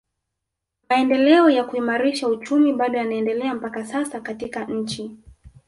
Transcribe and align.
Maendeleo 0.89 1.49
ya 1.49 1.63
kuimarisha 1.63 2.27
uchumi 2.27 2.73
bado 2.73 2.97
yanaendelea 2.97 3.55
mpaka 3.55 3.85
sasa 3.85 4.21
katika 4.21 4.65
nchi 4.65 5.11